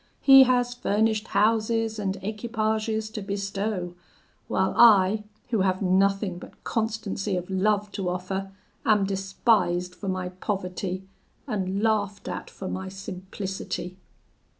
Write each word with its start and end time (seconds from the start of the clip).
He 0.19 0.45
has 0.45 0.73
furnished 0.73 1.27
houses 1.27 1.99
and 1.99 2.15
equipages 2.23 3.07
to 3.11 3.21
bestow, 3.21 3.93
while 4.47 4.73
I, 4.75 5.25
who 5.49 5.61
have 5.61 5.83
nothing 5.83 6.39
but 6.39 6.63
constancy 6.63 7.37
of 7.37 7.51
love 7.51 7.91
to 7.91 8.09
offer, 8.09 8.49
am 8.83 9.05
despised 9.05 9.93
for 9.93 10.07
my 10.09 10.29
poverty, 10.29 11.03
and 11.45 11.83
laughed 11.83 12.27
at 12.27 12.49
for 12.49 12.67
my 12.67 12.89
simplicity.' 12.89 13.95